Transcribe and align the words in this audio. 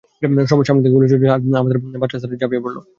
সামনে 0.63 0.81
থেকে 0.83 0.93
গুলি 0.95 1.07
ছুটে 1.11 1.25
আসছে 1.27 1.47
আর 1.49 1.59
আমাদের 1.61 1.77
বাতরা 2.01 2.19
স্যার 2.21 2.39
ঝাপিয়ে 2.41 2.63
পড়ল! 2.63 2.77